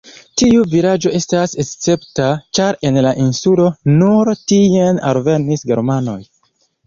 [0.41, 3.67] Tiu vilaĝo estas escepta, ĉar en la insulo
[3.99, 6.19] nur tien alvenis germanoj.